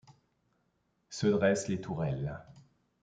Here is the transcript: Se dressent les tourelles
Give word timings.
Se 1.09 1.27
dressent 1.27 1.67
les 1.69 1.79
tourelles 1.79 2.39